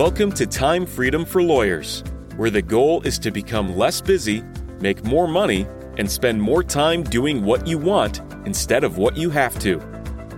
Welcome 0.00 0.32
to 0.32 0.46
Time 0.46 0.86
Freedom 0.86 1.26
for 1.26 1.42
Lawyers, 1.42 2.02
where 2.36 2.48
the 2.48 2.62
goal 2.62 3.02
is 3.02 3.18
to 3.18 3.30
become 3.30 3.76
less 3.76 4.00
busy, 4.00 4.42
make 4.80 5.04
more 5.04 5.28
money, 5.28 5.66
and 5.98 6.10
spend 6.10 6.40
more 6.40 6.64
time 6.64 7.02
doing 7.02 7.44
what 7.44 7.66
you 7.66 7.76
want 7.76 8.22
instead 8.46 8.82
of 8.82 8.96
what 8.96 9.14
you 9.18 9.28
have 9.28 9.58
to. 9.58 9.76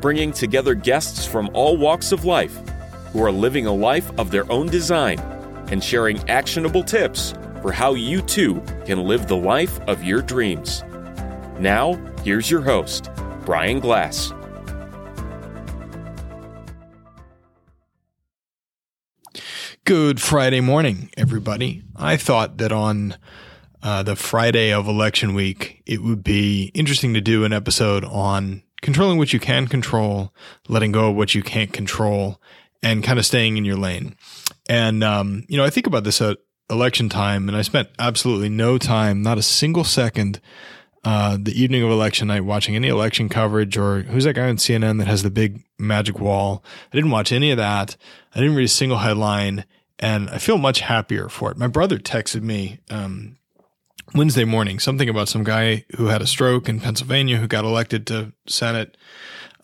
Bringing 0.01 0.33
together 0.33 0.75
guests 0.75 1.25
from 1.25 1.49
all 1.55 1.77
walks 1.77 2.11
of 2.11 2.25
life 2.25 2.59
who 3.13 3.23
are 3.23 3.31
living 3.31 3.67
a 3.67 3.73
life 3.73 4.11
of 4.19 4.33
their 4.33 4.51
own 4.51 4.67
design 4.67 5.21
and 5.71 5.81
sharing 5.83 6.29
actionable 6.29 6.83
tips 6.83 7.33
for 7.61 7.71
how 7.71 7.95
you 7.95 8.21
too 8.21 8.61
can 8.85 9.05
live 9.05 9.29
the 9.29 9.37
life 9.37 9.79
of 9.83 10.03
your 10.03 10.23
dreams. 10.23 10.83
Now, 11.61 11.95
here's 12.25 12.51
your 12.51 12.63
host, 12.63 13.11
Brian 13.45 13.79
Glass. 13.79 14.33
Good 19.95 20.23
Friday 20.23 20.63
morning, 20.63 21.11
everybody. 21.19 21.83
I 21.95 22.17
thought 22.17 22.57
that 22.57 22.73
on 22.73 23.15
uh, 23.83 24.03
the 24.03 24.17
Friday 24.17 24.73
of 24.73 24.89
election 24.89 25.35
week, 25.35 25.83
it 25.85 26.03
would 26.03 26.25
be 26.25 26.71
interesting 26.73 27.13
to 27.13 27.21
do 27.21 27.45
an 27.45 27.53
episode 27.53 28.03
on 28.03 28.63
controlling 28.81 29.19
what 29.19 29.35
you 29.35 29.39
can 29.39 29.69
control, 29.69 30.33
letting 30.67 30.93
go 30.93 31.11
of 31.11 31.17
what 31.17 31.35
you 31.35 31.43
can't 31.43 31.75
control, 31.75 32.41
and 32.83 33.05
kind 33.05 33.19
of 33.19 33.27
staying 33.27 33.59
in 33.59 33.67
your 33.67 33.77
lane. 33.77 34.17
And, 34.67 35.05
um, 35.05 35.45
you 35.47 35.59
know, 35.59 35.65
I 35.65 35.69
think 35.69 35.87
about 35.87 36.05
this 36.05 36.23
at 36.23 36.39
election 36.71 37.11
time, 37.11 37.47
and 37.47 37.55
I 37.55 37.61
spent 37.61 37.91
absolutely 37.99 38.49
no 38.49 38.79
time, 38.79 39.23
not 39.23 39.37
a 39.37 39.43
single 39.43 39.85
second, 39.85 40.41
uh, 41.05 41.37
the 41.39 41.53
evening 41.53 41.83
of 41.83 41.91
election 41.91 42.29
night 42.29 42.47
watching 42.47 42.77
any 42.77 42.89
election 42.89 43.29
coverage 43.29 43.77
or 43.77 44.05
who's 44.05 44.25
that 44.25 44.37
guy 44.37 44.49
on 44.49 44.57
CNN 44.57 45.01
that 45.01 45.07
has 45.07 45.23
the 45.23 45.31
big 45.31 45.65
magic 45.79 46.19
wall. 46.19 46.65
I 46.91 46.97
didn't 46.97 47.11
watch 47.11 47.31
any 47.31 47.51
of 47.51 47.59
that. 47.59 47.99
I 48.35 48.41
didn't 48.41 48.57
read 48.57 48.65
a 48.65 48.69
single 48.69 48.97
headline 48.97 49.67
and 50.03 50.29
I 50.31 50.39
feel 50.39 50.59
much 50.59 50.81
happier 50.81 51.29
for 51.29 51.53
it. 51.53 51.57
My 51.57 51.69
brother 51.69 51.97
texted 51.97 52.43
me, 52.43 52.81
um, 52.91 53.39
Wednesday 54.15 54.45
morning, 54.45 54.81
something 54.81 55.09
about 55.09 55.29
some 55.29 55.45
guy 55.45 55.85
who 55.97 56.07
had 56.07 56.21
a 56.21 56.27
stroke 56.27 56.69
in 56.69 56.81
Pennsylvania 56.81 57.39
who 57.39 57.47
got 57.47 57.65
elected 57.65 58.07
to 58.09 58.33
Senate, 58.47 58.97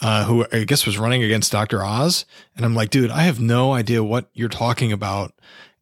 uh, 0.00 0.24
who 0.24 0.46
I 0.52 0.62
guess 0.62 0.86
was 0.86 0.96
running 0.96 1.24
against 1.24 1.50
Dr. 1.50 1.84
Oz. 1.84 2.24
And 2.56 2.64
I'm 2.64 2.74
like, 2.74 2.90
dude, 2.90 3.10
I 3.10 3.22
have 3.22 3.40
no 3.40 3.72
idea 3.72 4.02
what 4.02 4.30
you're 4.32 4.48
talking 4.48 4.92
about. 4.92 5.34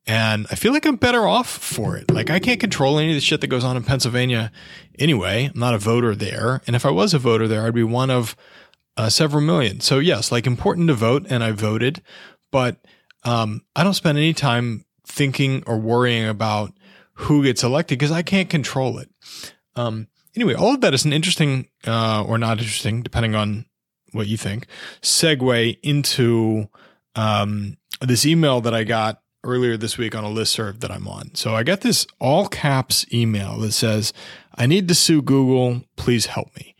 And 0.07 0.47
I 0.51 0.55
feel 0.55 0.73
like 0.73 0.87
I'm 0.87 0.97
better 0.97 1.27
off 1.27 1.49
for 1.49 1.97
it. 1.97 2.11
Like 2.11 2.31
I 2.31 2.39
can't 2.39 2.59
control 2.59 2.99
any 2.99 3.11
of 3.11 3.15
the 3.17 3.21
shit 3.21 3.43
that 3.43 3.49
goes 3.49 3.65
on 3.65 3.77
in 3.77 3.85
Pennsylvania 3.85 4.51
anyway. 4.99 5.51
I'm 5.53 5.61
not 5.61 5.75
a 5.75 5.79
voter 5.79 6.15
there. 6.15 6.63
And 6.67 6.75
if 6.75 6.87
I 6.87 6.91
was 6.91 7.13
a 7.13 7.19
voter 7.19 7.47
there, 7.47 7.67
I'd 7.67 7.75
be 7.75 7.83
one 7.83 8.11
of 8.11 8.35
uh, 8.97 9.11
several 9.11 9.43
million. 9.43 9.81
So 9.81 9.99
yes, 9.99 10.33
like 10.33 10.47
important 10.47 10.89
to 10.89 10.95
vote 10.95 11.27
and 11.29 11.45
I 11.45 11.53
voted, 11.53 12.01
but 12.51 12.79
um, 13.27 13.63
I 13.75 13.85
don't 13.85 13.95
spend 13.95 14.17
any 14.17 14.33
time 14.33 14.85
thinking 15.05 15.65
or 15.67 15.79
worrying 15.79 16.27
about 16.27 16.73
who 17.15 17.43
gets 17.43 17.63
elected 17.63 17.99
because 17.99 18.13
I 18.13 18.23
can't 18.23 18.49
control 18.49 18.99
it. 18.99 19.11
Um, 19.75 20.09
anyway, 20.35 20.55
all 20.55 20.75
of 20.75 20.81
that 20.83 20.95
is 20.95 21.05
an 21.05 21.13
interesting 21.13 21.69
uh, 21.87 22.25
or 22.27 22.39
not 22.39 22.59
interesting, 22.59 23.03
depending 23.03 23.35
on 23.35 23.67
what 24.13 24.29
you 24.29 24.37
think, 24.37 24.67
segue 25.03 25.79
into 25.83 26.69
um, 27.17 27.77
this 28.01 28.25
email 28.25 28.61
that 28.61 28.75
I 28.75 28.85
got 28.85 29.23
earlier 29.43 29.77
this 29.77 29.99
week 29.99 30.15
on 30.15 30.25
a 30.25 30.29
listserv 30.29 30.81
that 30.81 30.91
I'm 30.91 31.09
on. 31.09 31.35
So 31.35 31.55
I 31.55 31.63
got 31.63 31.81
this 31.81 32.07
all 32.21 32.49
caps 32.49 33.07
email 33.13 33.59
that 33.59 33.73
says, 33.73 34.13
I 34.55 34.67
need 34.67 34.89
to 34.89 34.95
sue 34.95 35.23
Google. 35.23 35.83
Please 35.97 36.27
help 36.27 36.55
me. 36.57 36.75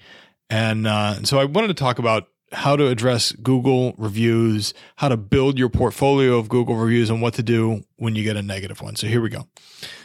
And, 0.49 0.87
uh, 0.87 1.15
and 1.17 1.29
so 1.29 1.39
I 1.39 1.45
wanted 1.45 1.69
to 1.69 1.75
talk 1.75 1.99
about 1.99 2.29
how 2.57 2.75
to 2.75 2.87
address 2.87 3.33
Google 3.33 3.95
reviews, 3.99 4.73
how 4.97 5.11
to 5.11 5.17
build 5.17 5.59
your 5.59 5.69
portfolio 5.69 6.39
of 6.39 6.49
Google 6.49 6.77
reviews, 6.77 7.11
and 7.11 7.21
what 7.21 7.35
to 7.35 7.43
do 7.43 7.83
when 7.97 8.15
you 8.15 8.25
get 8.25 8.37
a 8.37 8.43
negative 8.43 8.81
one. 8.81 8.97
So 8.97 9.07
here 9.07 9.21
we 9.21 9.29
go. 9.29 9.47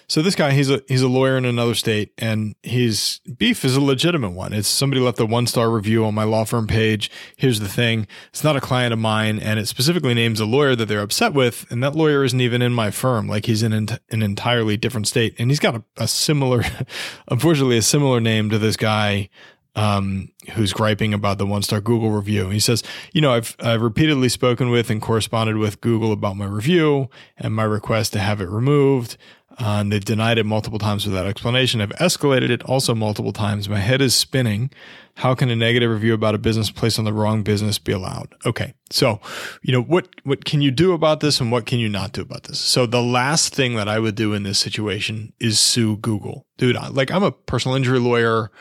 So 0.09 0.21
this 0.21 0.35
guy, 0.35 0.51
he's 0.51 0.69
a 0.69 0.81
he's 0.89 1.01
a 1.01 1.07
lawyer 1.07 1.37
in 1.37 1.45
another 1.45 1.73
state, 1.73 2.11
and 2.17 2.53
his 2.61 3.21
beef 3.37 3.63
is 3.63 3.77
a 3.77 3.81
legitimate 3.81 4.31
one. 4.31 4.51
It's 4.51 4.67
somebody 4.67 4.99
left 4.99 5.21
a 5.21 5.25
one 5.25 5.47
star 5.47 5.71
review 5.71 6.03
on 6.03 6.13
my 6.13 6.25
law 6.25 6.43
firm 6.43 6.67
page. 6.67 7.09
Here's 7.37 7.61
the 7.61 7.69
thing: 7.69 8.05
it's 8.27 8.43
not 8.43 8.57
a 8.57 8.61
client 8.61 8.91
of 8.91 8.99
mine, 8.99 9.39
and 9.39 9.57
it 9.57 9.69
specifically 9.69 10.13
names 10.13 10.41
a 10.41 10.45
lawyer 10.45 10.75
that 10.75 10.87
they're 10.87 10.99
upset 10.99 11.33
with, 11.33 11.65
and 11.71 11.81
that 11.81 11.95
lawyer 11.95 12.25
isn't 12.25 12.41
even 12.41 12.61
in 12.61 12.73
my 12.73 12.91
firm. 12.91 13.29
Like 13.29 13.45
he's 13.45 13.63
in 13.63 13.71
an, 13.71 13.87
entirely 14.09 14.75
different 14.75 15.07
state, 15.07 15.35
and 15.39 15.49
he's 15.49 15.61
got 15.61 15.75
a, 15.75 15.83
a 15.95 16.07
similar, 16.09 16.65
unfortunately, 17.29 17.77
a 17.77 17.81
similar 17.81 18.19
name 18.19 18.49
to 18.49 18.59
this 18.59 18.75
guy 18.75 19.29
um, 19.75 20.29
who's 20.51 20.73
griping 20.73 21.13
about 21.13 21.37
the 21.37 21.45
one 21.45 21.63
star 21.63 21.79
Google 21.81 22.11
review. 22.11 22.49
He 22.49 22.59
says, 22.59 22.83
you 23.13 23.21
know, 23.21 23.33
I've, 23.33 23.55
I've 23.59 23.81
repeatedly 23.81 24.29
spoken 24.29 24.69
with 24.69 24.89
and 24.89 25.01
corresponded 25.01 25.57
with 25.57 25.81
Google 25.81 26.11
about 26.11 26.35
my 26.37 26.45
review 26.45 27.09
and 27.37 27.53
my 27.53 27.63
request 27.63 28.13
to 28.13 28.19
have 28.19 28.41
it 28.41 28.49
removed. 28.49 29.17
Uh, 29.59 29.79
and 29.81 29.91
they've 29.91 30.03
denied 30.05 30.37
it 30.37 30.45
multiple 30.45 30.79
times 30.79 31.05
without 31.05 31.25
explanation. 31.25 31.81
I've 31.81 31.89
escalated 31.91 32.49
it 32.49 32.63
also 32.63 32.95
multiple 32.95 33.33
times. 33.33 33.67
My 33.67 33.79
head 33.79 34.01
is 34.01 34.15
spinning. 34.15 34.71
How 35.15 35.35
can 35.35 35.49
a 35.49 35.55
negative 35.55 35.91
review 35.91 36.13
about 36.13 36.35
a 36.35 36.37
business 36.37 36.71
placed 36.71 36.97
on 36.97 37.05
the 37.05 37.13
wrong 37.13 37.43
business 37.43 37.77
be 37.77 37.91
allowed? 37.91 38.33
Okay. 38.45 38.73
So, 38.89 39.19
you 39.61 39.73
know, 39.73 39.81
what, 39.81 40.07
what 40.23 40.45
can 40.45 40.61
you 40.61 40.71
do 40.71 40.93
about 40.93 41.19
this 41.19 41.41
and 41.41 41.51
what 41.51 41.65
can 41.65 41.79
you 41.79 41.89
not 41.89 42.13
do 42.13 42.21
about 42.21 42.43
this? 42.43 42.59
So 42.59 42.85
the 42.85 43.03
last 43.03 43.53
thing 43.53 43.75
that 43.75 43.89
I 43.89 43.99
would 43.99 44.15
do 44.15 44.33
in 44.33 44.43
this 44.43 44.57
situation 44.57 45.33
is 45.39 45.59
sue 45.59 45.97
Google. 45.97 46.47
Dude, 46.57 46.77
like 46.91 47.11
I'm 47.11 47.23
a 47.23 47.31
personal 47.31 47.75
injury 47.75 47.99
lawyer. 47.99 48.51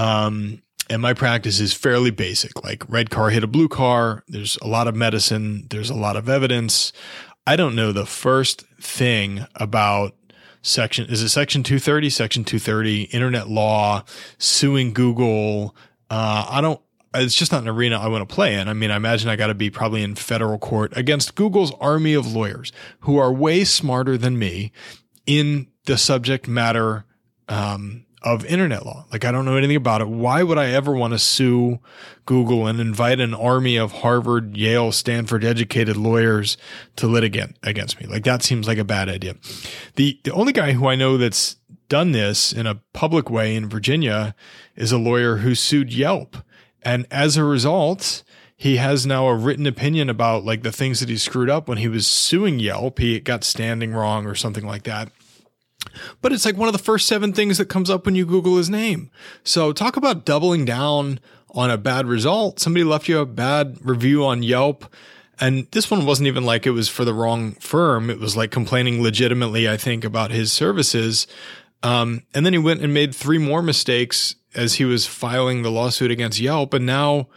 Um, 0.00 0.62
and 0.88 1.02
my 1.02 1.12
practice 1.12 1.60
is 1.60 1.74
fairly 1.74 2.10
basic 2.10 2.64
like 2.64 2.82
red 2.88 3.10
car 3.10 3.28
hit 3.28 3.44
a 3.44 3.46
blue 3.46 3.68
car. 3.68 4.24
There's 4.28 4.56
a 4.62 4.66
lot 4.66 4.88
of 4.88 4.96
medicine, 4.96 5.66
there's 5.68 5.90
a 5.90 5.94
lot 5.94 6.16
of 6.16 6.28
evidence. 6.28 6.92
I 7.46 7.56
don't 7.56 7.74
know 7.74 7.92
the 7.92 8.06
first 8.06 8.64
thing 8.80 9.46
about 9.56 10.14
section 10.62 11.06
is 11.08 11.22
it 11.22 11.30
section 11.30 11.62
230 11.62 12.10
section 12.10 12.44
230 12.44 13.04
internet 13.04 13.48
law 13.48 14.04
suing 14.36 14.92
google 14.92 15.74
uh, 16.10 16.44
i 16.50 16.60
don't 16.60 16.82
it's 17.14 17.34
just 17.34 17.50
not 17.50 17.62
an 17.62 17.68
arena 17.68 17.98
i 17.98 18.06
want 18.08 18.28
to 18.28 18.34
play 18.34 18.54
in 18.54 18.68
i 18.68 18.74
mean 18.74 18.90
i 18.90 18.96
imagine 18.96 19.30
i 19.30 19.36
got 19.36 19.46
to 19.46 19.54
be 19.54 19.70
probably 19.70 20.02
in 20.02 20.14
federal 20.14 20.58
court 20.58 20.94
against 20.94 21.34
google's 21.34 21.72
army 21.80 22.12
of 22.12 22.30
lawyers 22.30 22.72
who 23.00 23.16
are 23.16 23.32
way 23.32 23.64
smarter 23.64 24.18
than 24.18 24.38
me 24.38 24.70
in 25.24 25.66
the 25.86 25.96
subject 25.96 26.46
matter 26.46 27.06
um, 27.48 28.04
of 28.22 28.44
internet 28.44 28.84
law. 28.84 29.06
Like 29.10 29.24
I 29.24 29.32
don't 29.32 29.44
know 29.44 29.56
anything 29.56 29.76
about 29.76 30.00
it. 30.00 30.08
Why 30.08 30.42
would 30.42 30.58
I 30.58 30.70
ever 30.70 30.92
want 30.92 31.12
to 31.12 31.18
sue 31.18 31.78
Google 32.26 32.66
and 32.66 32.80
invite 32.80 33.20
an 33.20 33.34
army 33.34 33.76
of 33.76 33.92
Harvard, 33.92 34.56
Yale, 34.56 34.92
Stanford 34.92 35.44
educated 35.44 35.96
lawyers 35.96 36.56
to 36.96 37.06
litigate 37.06 37.56
against 37.62 38.00
me? 38.00 38.06
Like 38.06 38.24
that 38.24 38.42
seems 38.42 38.66
like 38.66 38.78
a 38.78 38.84
bad 38.84 39.08
idea. 39.08 39.36
The 39.96 40.20
the 40.24 40.32
only 40.32 40.52
guy 40.52 40.72
who 40.72 40.88
I 40.88 40.96
know 40.96 41.16
that's 41.16 41.56
done 41.88 42.12
this 42.12 42.52
in 42.52 42.66
a 42.66 42.80
public 42.92 43.30
way 43.30 43.54
in 43.56 43.68
Virginia 43.68 44.34
is 44.76 44.92
a 44.92 44.98
lawyer 44.98 45.38
who 45.38 45.54
sued 45.54 45.92
Yelp. 45.92 46.36
And 46.82 47.06
as 47.10 47.36
a 47.36 47.44
result, 47.44 48.22
he 48.56 48.76
has 48.76 49.06
now 49.06 49.26
a 49.26 49.34
written 49.34 49.66
opinion 49.66 50.10
about 50.10 50.44
like 50.44 50.62
the 50.62 50.72
things 50.72 51.00
that 51.00 51.08
he 51.08 51.16
screwed 51.16 51.50
up 51.50 51.68
when 51.68 51.78
he 51.78 51.88
was 51.88 52.06
suing 52.06 52.58
Yelp. 52.58 52.98
He 52.98 53.18
got 53.18 53.42
standing 53.44 53.92
wrong 53.92 54.26
or 54.26 54.34
something 54.34 54.66
like 54.66 54.82
that. 54.84 55.10
But 56.20 56.32
it's 56.32 56.44
like 56.44 56.56
one 56.56 56.68
of 56.68 56.72
the 56.72 56.78
first 56.78 57.06
seven 57.06 57.32
things 57.32 57.58
that 57.58 57.66
comes 57.66 57.90
up 57.90 58.06
when 58.06 58.14
you 58.14 58.26
Google 58.26 58.56
his 58.56 58.70
name. 58.70 59.10
So 59.44 59.72
talk 59.72 59.96
about 59.96 60.24
doubling 60.24 60.64
down 60.64 61.20
on 61.50 61.70
a 61.70 61.78
bad 61.78 62.06
result. 62.06 62.60
Somebody 62.60 62.84
left 62.84 63.08
you 63.08 63.18
a 63.18 63.26
bad 63.26 63.78
review 63.82 64.24
on 64.24 64.42
Yelp. 64.42 64.92
And 65.40 65.66
this 65.72 65.90
one 65.90 66.04
wasn't 66.04 66.26
even 66.26 66.44
like 66.44 66.66
it 66.66 66.72
was 66.72 66.88
for 66.88 67.04
the 67.04 67.14
wrong 67.14 67.52
firm. 67.52 68.10
It 68.10 68.20
was 68.20 68.36
like 68.36 68.50
complaining 68.50 69.02
legitimately, 69.02 69.68
I 69.68 69.78
think, 69.78 70.04
about 70.04 70.30
his 70.30 70.52
services. 70.52 71.26
Um, 71.82 72.24
and 72.34 72.44
then 72.44 72.52
he 72.52 72.58
went 72.58 72.82
and 72.82 72.92
made 72.92 73.14
three 73.14 73.38
more 73.38 73.62
mistakes 73.62 74.34
as 74.54 74.74
he 74.74 74.84
was 74.84 75.06
filing 75.06 75.62
the 75.62 75.70
lawsuit 75.70 76.10
against 76.10 76.40
Yelp. 76.40 76.74
And 76.74 76.84
now, 76.84 77.28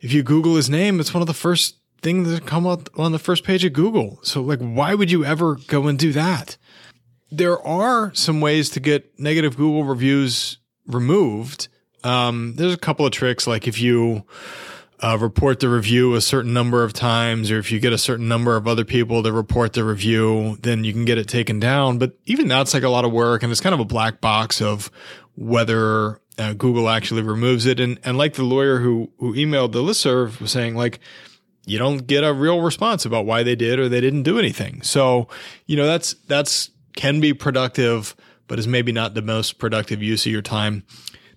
if 0.00 0.12
you 0.12 0.22
Google 0.22 0.54
his 0.54 0.70
name, 0.70 1.00
it's 1.00 1.12
one 1.12 1.20
of 1.20 1.26
the 1.26 1.34
first 1.34 1.76
things 2.00 2.30
that 2.30 2.46
come 2.46 2.66
up 2.66 2.88
on 2.96 3.10
the 3.10 3.18
first 3.18 3.42
page 3.42 3.64
of 3.64 3.72
Google. 3.72 4.20
So, 4.22 4.40
like, 4.40 4.60
why 4.60 4.94
would 4.94 5.10
you 5.10 5.24
ever 5.24 5.56
go 5.66 5.88
and 5.88 5.98
do 5.98 6.12
that? 6.12 6.56
There 7.30 7.60
are 7.66 8.12
some 8.14 8.40
ways 8.40 8.70
to 8.70 8.80
get 8.80 9.18
negative 9.18 9.56
Google 9.56 9.84
reviews 9.84 10.58
removed. 10.86 11.68
Um, 12.04 12.54
there's 12.56 12.74
a 12.74 12.78
couple 12.78 13.04
of 13.04 13.12
tricks, 13.12 13.46
like 13.46 13.68
if 13.68 13.80
you 13.80 14.24
uh, 15.00 15.16
report 15.20 15.60
the 15.60 15.68
review 15.68 16.14
a 16.14 16.20
certain 16.20 16.52
number 16.52 16.82
of 16.82 16.92
times, 16.92 17.50
or 17.50 17.58
if 17.58 17.70
you 17.70 17.78
get 17.80 17.92
a 17.92 17.98
certain 17.98 18.28
number 18.28 18.56
of 18.56 18.66
other 18.66 18.84
people 18.84 19.22
to 19.22 19.32
report 19.32 19.72
the 19.72 19.84
review, 19.84 20.56
then 20.62 20.84
you 20.84 20.92
can 20.92 21.04
get 21.04 21.18
it 21.18 21.28
taken 21.28 21.60
down. 21.60 21.98
But 21.98 22.16
even 22.24 22.48
that's 22.48 22.74
like 22.74 22.82
a 22.82 22.88
lot 22.88 23.04
of 23.04 23.12
work, 23.12 23.42
and 23.42 23.52
it's 23.52 23.60
kind 23.60 23.74
of 23.74 23.80
a 23.80 23.84
black 23.84 24.20
box 24.20 24.60
of 24.60 24.90
whether 25.36 26.20
uh, 26.38 26.54
Google 26.54 26.88
actually 26.88 27.22
removes 27.22 27.66
it. 27.66 27.78
And 27.78 28.00
and 28.04 28.18
like 28.18 28.34
the 28.34 28.42
lawyer 28.42 28.78
who 28.78 29.10
who 29.18 29.34
emailed 29.34 29.72
the 29.72 29.82
listserv 29.82 30.40
was 30.40 30.50
saying, 30.50 30.74
like 30.74 30.98
you 31.66 31.78
don't 31.78 32.06
get 32.06 32.24
a 32.24 32.32
real 32.32 32.60
response 32.60 33.04
about 33.04 33.26
why 33.26 33.42
they 33.42 33.54
did 33.54 33.78
or 33.78 33.88
they 33.88 34.00
didn't 34.00 34.22
do 34.22 34.38
anything. 34.38 34.82
So 34.82 35.28
you 35.66 35.76
know 35.76 35.86
that's 35.86 36.14
that's 36.26 36.70
can 36.98 37.20
be 37.20 37.32
productive, 37.32 38.16
but 38.48 38.58
is 38.58 38.66
maybe 38.66 38.90
not 38.90 39.14
the 39.14 39.22
most 39.22 39.60
productive 39.60 40.02
use 40.02 40.26
of 40.26 40.32
your 40.32 40.42
time. 40.42 40.82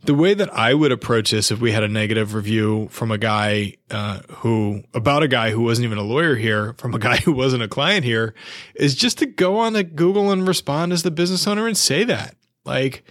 the 0.03 0.15
way 0.15 0.33
that 0.33 0.51
I 0.51 0.73
would 0.73 0.91
approach 0.91 1.29
this 1.29 1.51
if 1.51 1.61
we 1.61 1.71
had 1.71 1.83
a 1.83 1.87
negative 1.87 2.33
review 2.33 2.87
from 2.89 3.11
a 3.11 3.19
guy 3.19 3.75
uh, 3.91 4.21
who 4.37 4.81
about 4.95 5.21
a 5.21 5.27
guy 5.27 5.51
who 5.51 5.61
wasn't 5.61 5.85
even 5.85 5.99
a 5.99 6.03
lawyer 6.03 6.35
here, 6.35 6.73
from 6.79 6.95
a 6.95 6.97
guy 6.97 7.17
who 7.25 7.31
wasn't 7.31 7.61
a 7.61 7.67
client 7.67 8.03
here, 8.03 8.33
is 8.73 8.95
just 8.95 9.19
to 9.19 9.27
go 9.27 9.59
on 9.59 9.73
to 9.73 9.83
Google 9.83 10.31
and 10.31 10.47
respond 10.47 10.91
as 10.91 11.03
the 11.03 11.11
business 11.11 11.45
owner 11.45 11.67
and 11.67 11.77
say 11.77 12.03
that. 12.05 12.35
Like, 12.65 13.03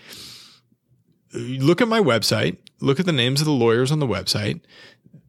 look 1.33 1.81
at 1.81 1.87
my 1.87 2.01
website, 2.01 2.57
look 2.81 2.99
at 2.99 3.07
the 3.07 3.13
names 3.13 3.41
of 3.41 3.45
the 3.45 3.53
lawyers 3.53 3.93
on 3.93 4.01
the 4.01 4.07
website. 4.09 4.61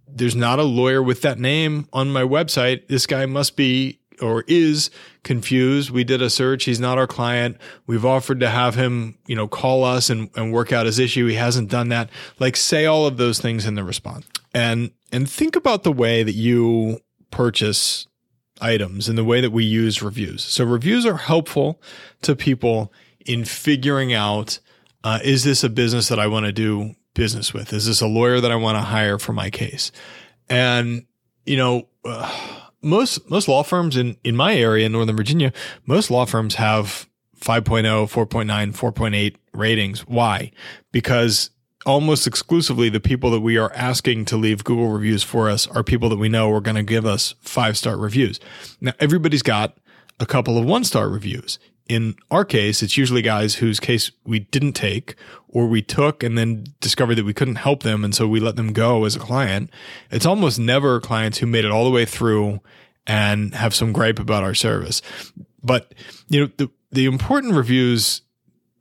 There's 0.07 0.35
not 0.35 0.57
a 0.57 0.63
lawyer 0.63 1.03
with 1.03 1.21
that 1.21 1.37
name 1.37 1.87
on 1.93 2.09
my 2.09 2.23
website. 2.23 2.87
This 2.87 3.05
guy 3.05 3.27
must 3.27 3.55
be 3.55 4.00
or 4.21 4.43
is 4.47 4.91
confused. 5.23 5.89
We 5.91 6.03
did 6.03 6.21
a 6.21 6.29
search. 6.29 6.65
He's 6.65 6.79
not 6.79 6.97
our 6.97 7.07
client. 7.07 7.57
We've 7.87 8.05
offered 8.05 8.39
to 8.41 8.49
have 8.49 8.75
him, 8.75 9.17
you 9.27 9.35
know, 9.35 9.47
call 9.47 9.83
us 9.83 10.09
and, 10.09 10.29
and 10.35 10.51
work 10.51 10.71
out 10.71 10.85
his 10.85 10.99
issue. 10.99 11.27
He 11.27 11.35
hasn't 11.35 11.69
done 11.69 11.89
that. 11.89 12.09
Like 12.39 12.55
say 12.55 12.85
all 12.85 13.05
of 13.05 13.17
those 13.17 13.39
things 13.39 13.65
in 13.65 13.75
the 13.75 13.83
response 13.83 14.27
and, 14.53 14.91
and 15.11 15.29
think 15.29 15.55
about 15.55 15.83
the 15.83 15.91
way 15.91 16.23
that 16.23 16.35
you 16.35 16.99
purchase 17.31 18.07
items 18.59 19.09
and 19.09 19.17
the 19.17 19.23
way 19.23 19.41
that 19.41 19.51
we 19.51 19.63
use 19.63 20.01
reviews. 20.01 20.43
So 20.43 20.63
reviews 20.63 21.05
are 21.05 21.17
helpful 21.17 21.81
to 22.21 22.35
people 22.35 22.93
in 23.25 23.45
figuring 23.45 24.13
out, 24.13 24.59
uh, 25.03 25.19
is 25.23 25.43
this 25.43 25.63
a 25.63 25.69
business 25.69 26.09
that 26.09 26.19
I 26.19 26.27
want 26.27 26.45
to 26.45 26.51
do 26.51 26.95
business 27.13 27.53
with? 27.53 27.73
Is 27.73 27.87
this 27.87 28.01
a 28.01 28.07
lawyer 28.07 28.39
that 28.39 28.51
I 28.51 28.55
want 28.55 28.77
to 28.77 28.81
hire 28.81 29.17
for 29.17 29.33
my 29.33 29.49
case? 29.49 29.91
And, 30.49 31.05
you 31.45 31.57
know, 31.57 31.87
uh, 32.05 32.60
most 32.81 33.29
most 33.29 33.47
law 33.47 33.63
firms 33.63 33.97
in 33.97 34.17
in 34.23 34.35
my 34.35 34.55
area 34.55 34.85
in 34.85 34.91
Northern 34.91 35.15
Virginia, 35.15 35.53
most 35.85 36.11
law 36.11 36.25
firms 36.25 36.55
have 36.55 37.07
5.0, 37.39 37.83
4.9, 37.83 38.71
4.8 38.71 39.35
ratings. 39.53 40.01
Why? 40.01 40.51
Because 40.91 41.49
almost 41.85 42.27
exclusively 42.27 42.89
the 42.89 42.99
people 42.99 43.31
that 43.31 43.39
we 43.39 43.57
are 43.57 43.71
asking 43.73 44.25
to 44.25 44.37
leave 44.37 44.63
Google 44.63 44.89
reviews 44.89 45.23
for 45.23 45.49
us 45.49 45.67
are 45.67 45.83
people 45.83 46.09
that 46.09 46.17
we 46.17 46.29
know 46.29 46.51
are 46.51 46.61
going 46.61 46.75
to 46.75 46.83
give 46.83 47.05
us 47.05 47.35
five 47.41 47.77
star 47.77 47.97
reviews. 47.97 48.39
Now, 48.79 48.93
everybody's 48.99 49.41
got 49.41 49.77
a 50.19 50.25
couple 50.25 50.57
of 50.57 50.65
one 50.65 50.83
star 50.83 51.09
reviews. 51.09 51.57
In 51.91 52.15
our 52.31 52.45
case, 52.45 52.81
it's 52.81 52.95
usually 52.95 53.21
guys 53.21 53.55
whose 53.55 53.77
case 53.77 54.11
we 54.23 54.39
didn't 54.39 54.71
take 54.71 55.15
or 55.49 55.67
we 55.67 55.81
took 55.81 56.23
and 56.23 56.37
then 56.37 56.63
discovered 56.79 57.15
that 57.15 57.25
we 57.25 57.33
couldn't 57.33 57.55
help 57.55 57.83
them. 57.83 58.05
And 58.05 58.15
so 58.15 58.29
we 58.29 58.39
let 58.39 58.55
them 58.55 58.71
go 58.71 59.03
as 59.03 59.17
a 59.17 59.19
client. 59.19 59.69
It's 60.09 60.25
almost 60.25 60.57
never 60.57 61.01
clients 61.01 61.39
who 61.39 61.47
made 61.47 61.65
it 61.65 61.71
all 61.71 61.83
the 61.83 61.91
way 61.91 62.05
through 62.05 62.61
and 63.05 63.53
have 63.55 63.75
some 63.75 63.91
gripe 63.91 64.19
about 64.19 64.41
our 64.41 64.53
service. 64.53 65.01
But, 65.61 65.93
you 66.29 66.39
know, 66.39 66.51
the, 66.55 66.71
the 66.93 67.07
important 67.07 67.55
reviews, 67.55 68.21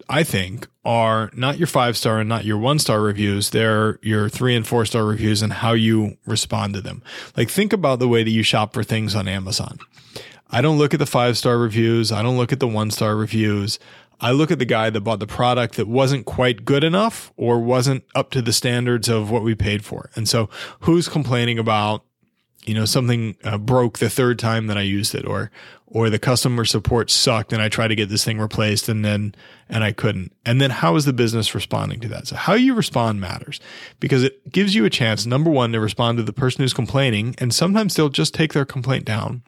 I 0.08 0.22
think, 0.22 0.68
are 0.84 1.32
not 1.34 1.58
your 1.58 1.66
five 1.66 1.96
star 1.96 2.20
and 2.20 2.28
not 2.28 2.44
your 2.44 2.58
one 2.58 2.78
star 2.78 3.00
reviews. 3.00 3.50
They're 3.50 3.98
your 4.02 4.28
three 4.28 4.54
and 4.54 4.64
four 4.64 4.86
star 4.86 5.04
reviews 5.04 5.42
and 5.42 5.52
how 5.52 5.72
you 5.72 6.16
respond 6.26 6.74
to 6.74 6.80
them. 6.80 7.02
Like 7.36 7.50
think 7.50 7.72
about 7.72 7.98
the 7.98 8.06
way 8.06 8.22
that 8.22 8.30
you 8.30 8.44
shop 8.44 8.72
for 8.72 8.84
things 8.84 9.16
on 9.16 9.26
Amazon. 9.26 9.80
I 10.52 10.60
don't 10.60 10.78
look 10.78 10.92
at 10.92 11.00
the 11.00 11.06
five 11.06 11.38
star 11.38 11.58
reviews. 11.58 12.10
I 12.10 12.22
don't 12.22 12.36
look 12.36 12.52
at 12.52 12.60
the 12.60 12.68
one 12.68 12.90
star 12.90 13.16
reviews. 13.16 13.78
I 14.20 14.32
look 14.32 14.50
at 14.50 14.58
the 14.58 14.66
guy 14.66 14.90
that 14.90 15.00
bought 15.00 15.20
the 15.20 15.26
product 15.26 15.76
that 15.76 15.88
wasn't 15.88 16.26
quite 16.26 16.64
good 16.64 16.84
enough 16.84 17.32
or 17.36 17.58
wasn't 17.60 18.04
up 18.14 18.30
to 18.32 18.42
the 18.42 18.52
standards 18.52 19.08
of 19.08 19.30
what 19.30 19.42
we 19.42 19.54
paid 19.54 19.84
for. 19.84 20.10
And 20.14 20.28
so 20.28 20.50
who's 20.80 21.08
complaining 21.08 21.58
about, 21.58 22.04
you 22.66 22.74
know, 22.74 22.84
something 22.84 23.36
uh, 23.44 23.56
broke 23.56 23.98
the 23.98 24.10
third 24.10 24.38
time 24.38 24.66
that 24.66 24.76
I 24.76 24.82
used 24.82 25.14
it 25.14 25.24
or, 25.24 25.50
or 25.86 26.10
the 26.10 26.18
customer 26.18 26.66
support 26.66 27.10
sucked 27.10 27.54
and 27.54 27.62
I 27.62 27.70
tried 27.70 27.88
to 27.88 27.94
get 27.94 28.10
this 28.10 28.22
thing 28.22 28.38
replaced 28.38 28.90
and 28.90 29.02
then, 29.02 29.34
and 29.70 29.82
I 29.82 29.92
couldn't. 29.92 30.34
And 30.44 30.60
then 30.60 30.70
how 30.70 30.96
is 30.96 31.06
the 31.06 31.14
business 31.14 31.54
responding 31.54 32.00
to 32.00 32.08
that? 32.08 32.26
So 32.26 32.36
how 32.36 32.52
you 32.52 32.74
respond 32.74 33.22
matters 33.22 33.58
because 34.00 34.22
it 34.22 34.52
gives 34.52 34.74
you 34.74 34.84
a 34.84 34.90
chance, 34.90 35.24
number 35.24 35.50
one, 35.50 35.72
to 35.72 35.80
respond 35.80 36.18
to 36.18 36.24
the 36.24 36.34
person 36.34 36.60
who's 36.60 36.74
complaining. 36.74 37.36
And 37.38 37.54
sometimes 37.54 37.94
they'll 37.94 38.10
just 38.10 38.34
take 38.34 38.52
their 38.52 38.66
complaint 38.66 39.06
down 39.06 39.44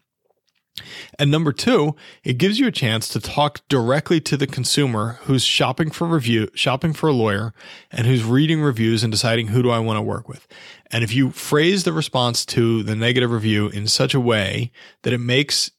and 1.18 1.30
number 1.30 1.52
two, 1.52 1.94
it 2.24 2.38
gives 2.38 2.58
you 2.58 2.66
a 2.66 2.72
chance 2.72 3.08
to 3.08 3.20
talk 3.20 3.60
directly 3.68 4.20
to 4.22 4.36
the 4.36 4.46
consumer 4.46 5.18
who's 5.22 5.44
shopping 5.44 5.90
for 5.90 6.06
review, 6.06 6.48
shopping 6.54 6.92
for 6.92 7.08
a 7.08 7.12
lawyer 7.12 7.52
and 7.90 8.06
who's 8.06 8.24
reading 8.24 8.62
reviews 8.62 9.02
and 9.04 9.12
deciding 9.12 9.48
who 9.48 9.62
do 9.62 9.70
I 9.70 9.78
want 9.78 9.98
to 9.98 10.02
work 10.02 10.28
with. 10.28 10.46
And 10.90 11.04
if 11.04 11.14
you 11.14 11.30
phrase 11.30 11.84
the 11.84 11.92
response 11.92 12.46
to 12.46 12.82
the 12.82 12.96
negative 12.96 13.30
review 13.30 13.68
in 13.68 13.86
such 13.86 14.14
a 14.14 14.20
way 14.20 14.72
that 15.02 15.12
it 15.12 15.18
makes 15.18 15.70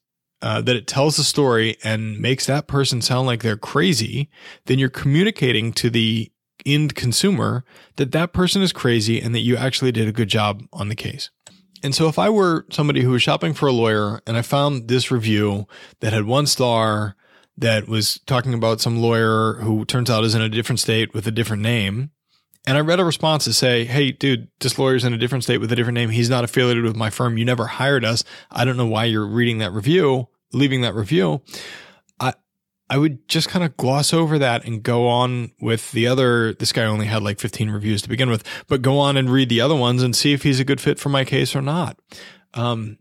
uh, 0.41 0.59
that 0.61 0.75
it 0.75 0.87
tells 0.87 1.15
the 1.15 1.23
story 1.23 1.77
and 1.85 2.19
makes 2.19 2.45
that 2.47 2.67
person 2.67 3.01
sound 3.01 3.25
like 3.25 3.41
they're 3.41 3.55
crazy, 3.55 4.29
then 4.65 4.77
you're 4.77 4.89
communicating 4.89 5.71
to 5.71 5.89
the 5.89 6.29
end 6.65 6.95
consumer 6.95 7.63
that 7.95 8.11
that 8.11 8.33
person 8.33 8.61
is 8.61 8.73
crazy 8.73 9.21
and 9.21 9.33
that 9.33 9.39
you 9.39 9.55
actually 9.55 9.91
did 9.91 10.07
a 10.07 10.11
good 10.11 10.27
job 10.27 10.61
on 10.73 10.89
the 10.89 10.95
case. 10.95 11.29
And 11.83 11.93
so 11.93 12.07
if 12.07 12.17
I 12.17 12.29
were 12.29 12.65
somebody 12.71 13.01
who 13.01 13.11
was 13.11 13.21
shopping 13.21 13.53
for 13.53 13.67
a 13.67 13.73
lawyer 13.73 14.21
and 14.25 14.37
I 14.37 14.41
found 14.41 14.87
this 14.87 15.11
review 15.11 15.67
that 15.99 16.13
had 16.13 16.25
one 16.25 16.47
star 16.47 17.15
that 17.57 17.87
was 17.87 18.19
talking 18.25 18.53
about 18.53 18.81
some 18.81 19.01
lawyer 19.01 19.55
who 19.55 19.85
turns 19.85 20.09
out 20.09 20.23
is 20.23 20.33
in 20.33 20.41
a 20.41 20.49
different 20.49 20.79
state 20.79 21.13
with 21.13 21.27
a 21.27 21.31
different 21.31 21.61
name, 21.61 22.09
and 22.65 22.77
I 22.77 22.81
read 22.81 22.99
a 22.99 23.05
response 23.05 23.43
to 23.43 23.53
say, 23.53 23.83
Hey, 23.85 24.11
dude, 24.11 24.47
this 24.59 24.79
lawyer's 24.79 25.03
in 25.03 25.13
a 25.13 25.17
different 25.17 25.43
state 25.43 25.59
with 25.59 25.71
a 25.71 25.75
different 25.75 25.95
name. 25.95 26.09
He's 26.09 26.29
not 26.29 26.43
affiliated 26.43 26.83
with 26.83 26.95
my 26.95 27.09
firm. 27.09 27.37
You 27.37 27.45
never 27.45 27.67
hired 27.67 28.05
us. 28.05 28.23
I 28.49 28.63
don't 28.65 28.77
know 28.77 28.87
why 28.87 29.05
you're 29.05 29.27
reading 29.27 29.57
that 29.57 29.73
review, 29.73 30.29
leaving 30.53 30.81
that 30.81 30.95
review. 30.95 31.41
I 32.89 32.97
would 32.97 33.27
just 33.27 33.49
kind 33.49 33.63
of 33.63 33.77
gloss 33.77 34.13
over 34.13 34.37
that 34.39 34.65
and 34.65 34.83
go 34.83 35.07
on 35.07 35.51
with 35.61 35.91
the 35.93 36.07
other. 36.07 36.53
This 36.53 36.71
guy 36.71 36.83
only 36.83 37.05
had 37.05 37.23
like 37.23 37.39
15 37.39 37.69
reviews 37.69 38.01
to 38.03 38.09
begin 38.09 38.29
with, 38.29 38.43
but 38.67 38.81
go 38.81 38.99
on 38.99 39.17
and 39.17 39.29
read 39.29 39.49
the 39.49 39.61
other 39.61 39.75
ones 39.75 40.03
and 40.03 40.15
see 40.15 40.33
if 40.33 40.43
he's 40.43 40.59
a 40.59 40.65
good 40.65 40.81
fit 40.81 40.99
for 40.99 41.09
my 41.09 41.23
case 41.23 41.55
or 41.55 41.61
not. 41.61 41.97
Um, 42.53 42.97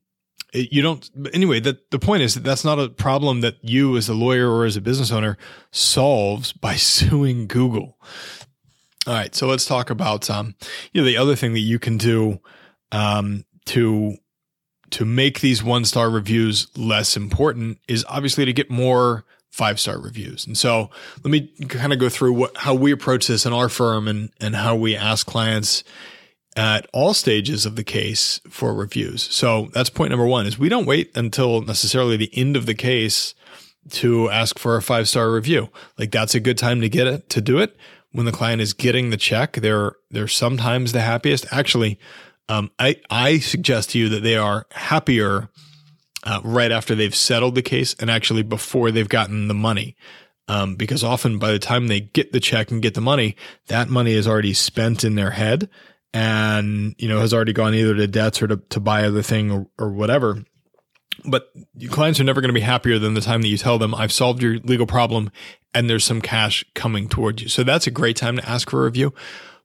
you 0.52 0.82
don't 0.82 1.10
anyway 1.32 1.60
the, 1.60 1.78
the 1.90 1.98
point 1.98 2.22
is 2.22 2.34
that 2.34 2.44
that's 2.44 2.64
not 2.64 2.78
a 2.78 2.88
problem 2.88 3.40
that 3.40 3.56
you 3.62 3.96
as 3.96 4.08
a 4.08 4.14
lawyer 4.14 4.50
or 4.50 4.64
as 4.64 4.76
a 4.76 4.80
business 4.80 5.10
owner 5.10 5.38
solves 5.70 6.52
by 6.52 6.74
suing 6.76 7.46
google 7.46 7.98
all 9.06 9.14
right 9.14 9.34
so 9.34 9.46
let's 9.46 9.64
talk 9.64 9.88
about 9.90 10.28
um 10.28 10.54
you 10.92 11.00
know 11.00 11.06
the 11.06 11.16
other 11.16 11.34
thing 11.34 11.54
that 11.54 11.60
you 11.60 11.78
can 11.78 11.96
do 11.96 12.38
um 12.92 13.44
to 13.64 14.14
to 14.90 15.06
make 15.06 15.40
these 15.40 15.62
one 15.62 15.86
star 15.86 16.10
reviews 16.10 16.66
less 16.76 17.16
important 17.16 17.78
is 17.88 18.04
obviously 18.08 18.44
to 18.44 18.52
get 18.52 18.70
more 18.70 19.24
five 19.52 19.78
star 19.78 20.00
reviews. 20.00 20.46
And 20.46 20.56
so 20.56 20.90
let 21.22 21.30
me 21.30 21.48
kind 21.68 21.92
of 21.92 21.98
go 21.98 22.08
through 22.08 22.32
what, 22.32 22.56
how 22.56 22.74
we 22.74 22.90
approach 22.90 23.26
this 23.26 23.46
in 23.46 23.52
our 23.52 23.68
firm 23.68 24.08
and, 24.08 24.30
and 24.40 24.56
how 24.56 24.74
we 24.74 24.96
ask 24.96 25.26
clients 25.26 25.84
at 26.56 26.86
all 26.92 27.14
stages 27.14 27.64
of 27.64 27.76
the 27.76 27.84
case 27.84 28.40
for 28.48 28.74
reviews. 28.74 29.22
So 29.22 29.68
that's 29.72 29.90
point 29.90 30.10
number 30.10 30.26
one 30.26 30.46
is 30.46 30.58
we 30.58 30.70
don't 30.70 30.86
wait 30.86 31.14
until 31.14 31.60
necessarily 31.60 32.16
the 32.16 32.30
end 32.34 32.56
of 32.56 32.66
the 32.66 32.74
case 32.74 33.34
to 33.90 34.30
ask 34.30 34.58
for 34.58 34.76
a 34.76 34.82
five 34.82 35.06
star 35.08 35.30
review. 35.30 35.68
Like 35.98 36.10
that's 36.10 36.34
a 36.34 36.40
good 36.40 36.58
time 36.58 36.80
to 36.80 36.88
get 36.88 37.06
it, 37.06 37.28
to 37.30 37.40
do 37.42 37.58
it. 37.58 37.76
When 38.12 38.26
the 38.26 38.32
client 38.32 38.60
is 38.60 38.72
getting 38.72 39.10
the 39.10 39.16
check, 39.16 39.54
they're, 39.54 39.92
they're 40.10 40.28
sometimes 40.28 40.92
the 40.92 41.00
happiest. 41.00 41.46
Actually, 41.50 41.98
um, 42.48 42.70
I, 42.78 42.96
I 43.10 43.38
suggest 43.38 43.90
to 43.90 43.98
you 43.98 44.08
that 44.10 44.22
they 44.22 44.36
are 44.36 44.66
happier 44.72 45.48
uh, 46.24 46.40
right 46.44 46.72
after 46.72 46.94
they've 46.94 47.14
settled 47.14 47.54
the 47.54 47.62
case 47.62 47.94
and 47.98 48.10
actually 48.10 48.42
before 48.42 48.90
they've 48.90 49.08
gotten 49.08 49.48
the 49.48 49.54
money. 49.54 49.96
Um, 50.48 50.74
because 50.74 51.04
often 51.04 51.38
by 51.38 51.52
the 51.52 51.58
time 51.58 51.86
they 51.86 52.00
get 52.00 52.32
the 52.32 52.40
check 52.40 52.70
and 52.70 52.82
get 52.82 52.94
the 52.94 53.00
money, 53.00 53.36
that 53.68 53.88
money 53.88 54.12
is 54.12 54.26
already 54.26 54.54
spent 54.54 55.04
in 55.04 55.14
their 55.14 55.30
head 55.30 55.68
and, 56.12 56.94
you 56.98 57.08
know, 57.08 57.20
has 57.20 57.32
already 57.32 57.52
gone 57.52 57.74
either 57.74 57.94
to 57.94 58.06
debts 58.06 58.42
or 58.42 58.48
to, 58.48 58.56
to 58.56 58.80
buy 58.80 59.04
other 59.04 59.22
thing 59.22 59.50
or, 59.50 59.66
or 59.78 59.90
whatever. 59.92 60.44
But 61.24 61.48
clients 61.90 62.18
are 62.20 62.24
never 62.24 62.40
going 62.40 62.48
to 62.48 62.54
be 62.54 62.60
happier 62.60 62.98
than 62.98 63.14
the 63.14 63.20
time 63.20 63.42
that 63.42 63.48
you 63.48 63.56
tell 63.56 63.78
them, 63.78 63.94
I've 63.94 64.12
solved 64.12 64.42
your 64.42 64.58
legal 64.58 64.86
problem 64.86 65.30
and 65.72 65.88
there's 65.88 66.04
some 66.04 66.20
cash 66.20 66.64
coming 66.74 67.08
towards 67.08 67.42
you. 67.42 67.48
So 67.48 67.62
that's 67.62 67.86
a 67.86 67.90
great 67.90 68.16
time 68.16 68.36
to 68.36 68.48
ask 68.48 68.68
for 68.68 68.82
a 68.82 68.84
review. 68.84 69.14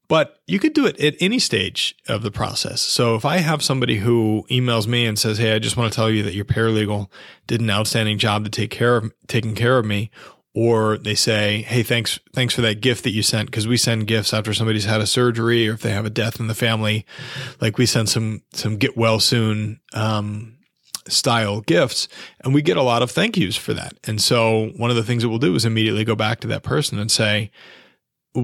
But 0.10 0.40
you 0.48 0.58
could 0.58 0.74
do 0.74 0.86
it 0.86 1.00
at 1.02 1.16
any 1.20 1.38
stage 1.38 1.96
of 2.08 2.22
the 2.22 2.32
process. 2.32 2.82
So 2.82 3.16
if 3.16 3.26
I 3.26 3.38
have 3.38 3.62
somebody 3.62 3.98
who 3.98 4.46
emails 4.50 4.88
me 4.88 5.06
and 5.06 5.20
says, 5.20 5.38
Hey, 5.38 5.54
I 5.54 5.60
just 5.60 5.76
want 5.76 5.92
to 5.92 5.96
tell 5.96 6.10
you 6.10 6.24
that 6.24 6.34
your 6.34 6.46
paralegal 6.46 7.10
did 7.46 7.60
an 7.60 7.70
outstanding 7.70 8.18
job 8.18 8.46
to 8.46 8.50
take 8.50 8.72
care 8.72 8.98
of 8.98 9.12
taking 9.28 9.56
care 9.56 9.78
of 9.78 9.86
me. 9.86 10.10
Or 10.54 10.98
they 10.98 11.14
say, 11.14 11.62
Hey, 11.64 11.84
thanks, 11.84 12.20
thanks 12.34 12.54
for 12.54 12.62
that 12.62 12.80
gift 12.80 13.04
that 13.04 13.12
you 13.12 13.22
sent. 13.22 13.52
Cause 13.52 13.68
we 13.68 13.76
send 13.76 14.08
gifts 14.08 14.34
after 14.34 14.54
somebody's 14.54 14.86
had 14.86 15.02
a 15.02 15.08
surgery 15.08 15.68
or 15.68 15.74
if 15.74 15.82
they 15.82 15.92
have 15.92 16.06
a 16.06 16.10
death 16.10 16.40
in 16.40 16.48
the 16.48 16.56
family. 16.56 17.06
Like 17.60 17.78
we 17.78 17.86
send 17.86 18.08
some, 18.08 18.44
some 18.54 18.78
get 18.78 18.96
well 18.96 19.20
soon, 19.20 19.82
um, 19.94 20.54
style 21.10 21.62
gifts 21.62 22.08
and 22.42 22.54
we 22.54 22.62
get 22.62 22.76
a 22.76 22.82
lot 22.82 23.02
of 23.02 23.12
thank 23.12 23.38
yous 23.38 23.56
for 23.56 23.74
that. 23.74 23.94
And 24.06 24.22
so 24.22 24.72
one 24.78 24.90
of 24.90 24.96
the 24.96 25.04
things 25.04 25.24
that 25.24 25.30
we'll 25.30 25.38
do 25.38 25.56
is 25.56 25.66
immediately 25.66 26.06
go 26.06 26.16
back 26.16 26.40
to 26.42 26.48
that 26.48 26.64
person 26.64 26.98
and 26.98 27.12
say, 27.12 27.52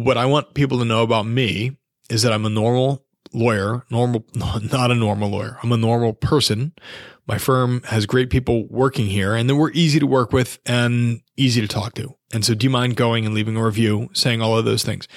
what 0.02 0.18
I 0.18 0.26
want 0.26 0.54
people 0.54 0.80
to 0.80 0.86
know 0.86 1.04
about 1.04 1.26
me 1.26 1.78
is 2.10 2.24
that 2.24 2.34
I'm 2.34 2.46
a 2.46 2.50
normal 2.50 3.06
lawyer, 3.34 3.84
normal, 3.90 4.26
not 4.36 4.92
a 4.92 4.96
normal 4.96 5.30
lawyer. 5.30 5.58
I'm 5.64 5.72
a 5.72 5.78
normal 5.78 6.14
person. 6.14 6.74
My 7.26 7.38
firm 7.38 7.82
has 7.86 8.06
great 8.06 8.30
people 8.30 8.68
working 8.68 9.08
here 9.08 9.34
and 9.34 9.50
then 9.50 9.58
we're 9.58 9.72
easy 9.72 10.00
to 10.00 10.08
work 10.08 10.34
with 10.34 10.60
and 10.66 11.22
easy 11.38 11.62
to 11.62 11.68
talk 11.68 11.94
to. 11.96 12.16
And 12.34 12.44
so 12.44 12.54
do 12.54 12.66
you 12.66 12.70
mind 12.70 12.98
going 12.98 13.26
and 13.26 13.34
leaving 13.34 13.56
a 13.56 13.64
review 13.64 14.10
saying 14.14 14.42
all 14.42 14.58
of 14.58 14.66
those 14.66 14.84
things? 14.84 15.08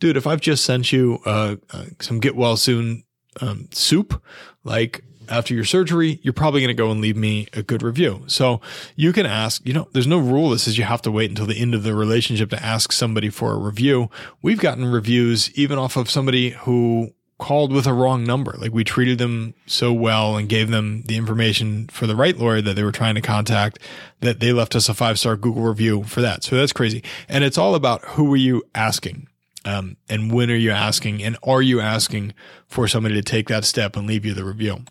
dude, 0.00 0.16
if 0.16 0.26
I've 0.26 0.40
just 0.40 0.64
sent 0.64 0.90
you 0.90 1.20
uh, 1.24 1.56
uh, 1.72 1.84
some 2.00 2.18
get 2.18 2.34
well 2.34 2.56
soon 2.56 3.04
um, 3.40 3.68
soup, 3.70 4.20
like 4.64 5.04
after 5.30 5.54
your 5.54 5.64
surgery, 5.64 6.20
you're 6.22 6.32
probably 6.32 6.60
going 6.60 6.68
to 6.68 6.74
go 6.74 6.90
and 6.90 7.00
leave 7.00 7.16
me 7.16 7.48
a 7.52 7.62
good 7.62 7.82
review. 7.82 8.24
So 8.26 8.60
you 8.96 9.12
can 9.12 9.26
ask, 9.26 9.64
you 9.64 9.72
know, 9.72 9.88
there's 9.92 10.06
no 10.06 10.18
rule 10.18 10.50
that 10.50 10.58
says 10.58 10.76
you 10.76 10.84
have 10.84 11.02
to 11.02 11.10
wait 11.10 11.30
until 11.30 11.46
the 11.46 11.58
end 11.58 11.74
of 11.74 11.82
the 11.82 11.94
relationship 11.94 12.50
to 12.50 12.62
ask 12.62 12.92
somebody 12.92 13.30
for 13.30 13.52
a 13.52 13.58
review. 13.58 14.10
We've 14.42 14.60
gotten 14.60 14.86
reviews 14.86 15.50
even 15.54 15.78
off 15.78 15.96
of 15.96 16.10
somebody 16.10 16.50
who 16.50 17.14
called 17.40 17.72
with 17.72 17.86
a 17.86 17.92
wrong 17.92 18.22
number. 18.22 18.54
Like 18.58 18.72
we 18.72 18.84
treated 18.84 19.18
them 19.18 19.54
so 19.66 19.92
well 19.92 20.36
and 20.36 20.48
gave 20.48 20.70
them 20.70 21.02
the 21.06 21.16
information 21.16 21.88
for 21.88 22.06
the 22.06 22.14
right 22.14 22.36
lawyer 22.36 22.60
that 22.60 22.76
they 22.76 22.84
were 22.84 22.92
trying 22.92 23.16
to 23.16 23.20
contact 23.20 23.80
that 24.20 24.38
they 24.38 24.52
left 24.52 24.76
us 24.76 24.88
a 24.88 24.94
five 24.94 25.18
star 25.18 25.36
Google 25.36 25.62
review 25.62 26.04
for 26.04 26.20
that. 26.20 26.44
So 26.44 26.56
that's 26.56 26.72
crazy. 26.72 27.02
And 27.28 27.42
it's 27.42 27.58
all 27.58 27.74
about 27.74 28.04
who 28.04 28.32
are 28.34 28.36
you 28.36 28.62
asking? 28.74 29.26
Um, 29.64 29.96
and 30.08 30.32
when 30.32 30.50
are 30.50 30.56
you 30.56 30.70
asking? 30.70 31.22
And 31.22 31.36
are 31.42 31.62
you 31.62 31.80
asking 31.80 32.34
for 32.66 32.86
somebody 32.86 33.14
to 33.16 33.22
take 33.22 33.48
that 33.48 33.64
step 33.64 33.96
and 33.96 34.06
leave 34.06 34.24
you 34.24 34.34
the 34.34 34.44
review? 34.44 34.84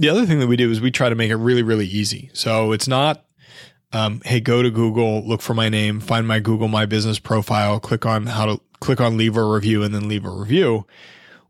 The 0.00 0.08
other 0.08 0.24
thing 0.24 0.40
that 0.40 0.46
we 0.46 0.56
do 0.56 0.70
is 0.70 0.80
we 0.80 0.90
try 0.90 1.10
to 1.10 1.14
make 1.14 1.30
it 1.30 1.36
really, 1.36 1.62
really 1.62 1.86
easy. 1.86 2.30
So 2.32 2.72
it's 2.72 2.88
not, 2.88 3.26
um, 3.92 4.22
hey, 4.24 4.40
go 4.40 4.62
to 4.62 4.70
Google, 4.70 5.22
look 5.28 5.42
for 5.42 5.52
my 5.52 5.68
name, 5.68 6.00
find 6.00 6.26
my 6.26 6.40
Google 6.40 6.68
My 6.68 6.86
Business 6.86 7.18
profile, 7.18 7.78
click 7.78 8.06
on 8.06 8.24
how 8.24 8.46
to 8.46 8.58
click 8.80 8.98
on 8.98 9.18
leave 9.18 9.36
a 9.36 9.44
review, 9.44 9.82
and 9.82 9.94
then 9.94 10.08
leave 10.08 10.24
a 10.24 10.30
review. 10.30 10.86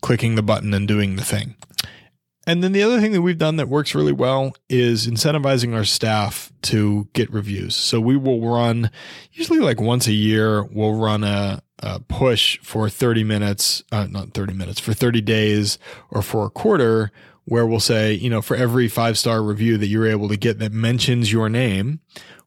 clicking 0.00 0.34
the 0.34 0.42
button 0.42 0.74
and 0.74 0.88
doing 0.88 1.16
the 1.16 1.24
thing. 1.24 1.54
And 2.44 2.62
then 2.62 2.72
the 2.72 2.82
other 2.82 3.00
thing 3.00 3.12
that 3.12 3.22
we've 3.22 3.38
done 3.38 3.56
that 3.56 3.68
works 3.68 3.94
really 3.94 4.12
well 4.12 4.56
is 4.68 5.06
incentivizing 5.06 5.74
our 5.74 5.84
staff 5.84 6.52
to 6.62 7.08
get 7.12 7.32
reviews. 7.32 7.76
So 7.76 8.00
we 8.00 8.16
will 8.16 8.40
run 8.40 8.90
usually 9.32 9.60
like 9.60 9.80
once 9.80 10.08
a 10.08 10.12
year, 10.12 10.64
we'll 10.64 10.94
run 10.94 11.22
a, 11.22 11.62
a 11.78 12.00
push 12.00 12.58
for 12.60 12.88
30 12.88 13.22
minutes, 13.22 13.84
uh, 13.92 14.08
not 14.10 14.34
30 14.34 14.54
minutes, 14.54 14.80
for 14.80 14.92
30 14.92 15.20
days 15.20 15.78
or 16.10 16.20
for 16.20 16.46
a 16.46 16.50
quarter 16.50 17.12
where 17.44 17.66
we'll 17.66 17.80
say, 17.80 18.12
you 18.12 18.30
know, 18.30 18.42
for 18.42 18.56
every 18.56 18.88
five 18.88 19.16
star 19.18 19.42
review 19.42 19.76
that 19.78 19.86
you're 19.86 20.06
able 20.06 20.28
to 20.28 20.36
get 20.36 20.58
that 20.58 20.72
mentions 20.72 21.32
your 21.32 21.48
name, 21.48 22.00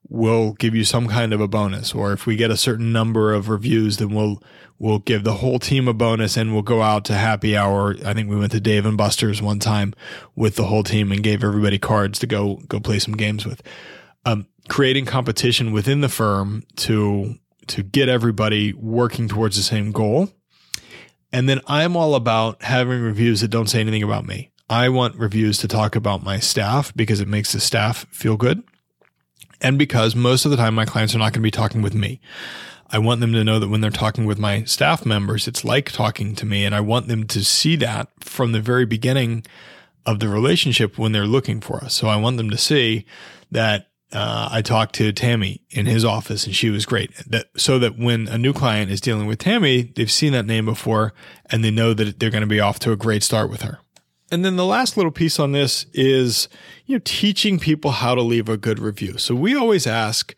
we'll 0.09 0.53
give 0.53 0.75
you 0.75 0.83
some 0.83 1.07
kind 1.07 1.33
of 1.33 1.41
a 1.41 1.47
bonus. 1.47 1.93
Or 1.93 2.13
if 2.13 2.25
we 2.25 2.35
get 2.35 2.51
a 2.51 2.57
certain 2.57 2.91
number 2.91 3.33
of 3.33 3.50
reviews, 3.50 3.97
then 3.97 4.13
we'll 4.13 4.41
we'll 4.77 5.00
give 5.00 5.24
the 5.24 5.35
whole 5.35 5.59
team 5.59 5.88
a 5.88 5.93
bonus 5.93 6.38
and 6.38 6.53
we'll 6.53 6.62
go 6.62 6.81
out 6.81 7.05
to 7.05 7.13
happy 7.13 7.55
hour. 7.55 7.95
I 8.05 8.13
think 8.13 8.29
we 8.29 8.35
went 8.35 8.51
to 8.51 8.59
Dave 8.59 8.85
and 8.85 8.97
Buster's 8.97 9.41
one 9.41 9.59
time 9.59 9.93
with 10.35 10.55
the 10.55 10.65
whole 10.65 10.83
team 10.83 11.12
and 11.12 11.24
gave 11.24 11.43
everybody 11.43 11.79
cards 11.79 12.19
to 12.19 12.27
go 12.27 12.57
go 12.67 12.79
play 12.79 13.00
some 13.00 13.15
games 13.15 13.45
with. 13.45 13.62
Um, 14.25 14.47
creating 14.67 15.05
competition 15.05 15.71
within 15.71 16.01
the 16.01 16.09
firm 16.09 16.63
to 16.77 17.35
to 17.67 17.83
get 17.83 18.09
everybody 18.09 18.74
working 18.74 19.27
towards 19.27 19.57
the 19.57 19.63
same 19.63 19.91
goal. 19.91 20.29
And 21.31 21.50
then 21.50 21.59
I'm 21.67 21.97
all 21.97 22.15
about 22.15 22.63
having 22.63 23.01
reviews 23.01 23.41
that 23.41 23.50
don't 23.50 23.67
say 23.67 23.81
anything 23.81 24.03
about 24.03 24.25
me. 24.25 24.51
I 24.69 24.89
want 24.89 25.15
reviews 25.15 25.57
to 25.59 25.67
talk 25.67 25.95
about 25.95 26.24
my 26.24 26.39
staff 26.39 26.93
because 26.95 27.19
it 27.19 27.27
makes 27.27 27.51
the 27.51 27.59
staff 27.59 28.05
feel 28.09 28.38
good 28.38 28.63
and 29.62 29.77
because 29.77 30.15
most 30.15 30.45
of 30.45 30.51
the 30.51 30.57
time 30.57 30.75
my 30.75 30.85
clients 30.85 31.15
are 31.15 31.19
not 31.19 31.33
going 31.33 31.33
to 31.33 31.39
be 31.41 31.51
talking 31.51 31.81
with 31.81 31.93
me. 31.93 32.19
I 32.91 33.00
want 33.00 33.19
them 33.19 33.33
to 33.33 33.43
know 33.43 33.59
that 33.59 33.67
when 33.67 33.81
they're 33.81 33.89
talking 33.89 34.25
with 34.25 34.38
my 34.38 34.63
staff 34.63 35.05
members, 35.05 35.47
it's 35.47 35.65
like 35.65 35.91
talking 35.91 36.35
to 36.35 36.45
me. 36.45 36.65
And 36.65 36.75
I 36.75 36.81
want 36.81 37.07
them 37.07 37.25
to 37.27 37.43
see 37.43 37.75
that 37.77 38.09
from 38.19 38.51
the 38.51 38.62
very 38.62 38.85
beginning 38.85 39.45
of 40.05 40.19
the 40.19 40.29
relationship 40.29 40.97
when 40.97 41.12
they're 41.12 41.25
looking 41.25 41.62
for 41.62 41.83
us. 41.83 41.93
So 41.95 42.07
I 42.07 42.15
want 42.15 42.38
them 42.38 42.50
to 42.51 42.57
see 42.57 43.05
that 43.51 43.88
uh, 44.12 44.50
I 44.51 44.62
talked 44.62 44.95
to 44.95 45.12
Tammy 45.12 45.63
in 45.71 45.88
his 45.88 46.05
office 46.05 46.45
and 46.45 46.55
she 46.55 46.69
was 46.69 46.85
great. 46.85 47.12
That 47.27 47.47
so 47.57 47.79
that 47.79 47.97
when 47.97 48.27
a 48.27 48.38
new 48.38 48.53
client 48.53 48.91
is 48.91 49.01
dealing 49.01 49.25
with 49.25 49.39
Tammy, 49.39 49.91
they've 49.95 50.12
seen 50.12 50.33
that 50.33 50.45
name 50.45 50.65
before 50.65 51.13
and 51.47 51.63
they 51.63 51.71
know 51.71 51.93
that 51.93 52.19
they're 52.19 52.29
going 52.29 52.41
to 52.41 52.47
be 52.47 52.59
off 52.59 52.79
to 52.79 52.91
a 52.91 52.95
great 52.95 53.24
start 53.24 53.50
with 53.50 53.63
her. 53.63 53.79
And 54.32 54.44
then 54.44 54.55
the 54.55 54.65
last 54.65 54.98
little 54.98 55.12
piece 55.12 55.39
on 55.39 55.51
this 55.51 55.86
is, 55.94 56.50
you 56.86 56.96
know, 56.96 57.01
teaching 57.05 57.60
people 57.60 57.91
how 57.91 58.15
to 58.15 58.22
leave 58.22 58.50
a 58.50 58.58
good 58.58 58.79
review. 58.79 59.17
So 59.17 59.36
we 59.36 59.55
always 59.55 59.86
ask 59.86 60.36